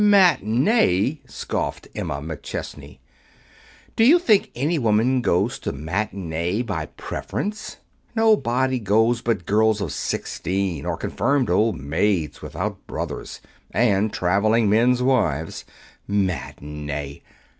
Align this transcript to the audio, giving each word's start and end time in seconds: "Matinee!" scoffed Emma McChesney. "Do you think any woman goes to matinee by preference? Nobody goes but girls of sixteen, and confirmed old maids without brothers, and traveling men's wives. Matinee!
"Matinee!" 0.03 1.21
scoffed 1.27 1.87
Emma 1.93 2.19
McChesney. 2.23 2.97
"Do 3.95 4.03
you 4.03 4.17
think 4.17 4.49
any 4.55 4.79
woman 4.79 5.21
goes 5.21 5.59
to 5.59 5.71
matinee 5.71 6.63
by 6.63 6.87
preference? 6.87 7.77
Nobody 8.15 8.79
goes 8.79 9.21
but 9.21 9.45
girls 9.45 9.79
of 9.79 9.91
sixteen, 9.91 10.87
and 10.87 10.99
confirmed 10.99 11.51
old 11.51 11.77
maids 11.79 12.41
without 12.41 12.87
brothers, 12.87 13.41
and 13.69 14.11
traveling 14.11 14.71
men's 14.71 15.03
wives. 15.03 15.65
Matinee! 16.07 17.21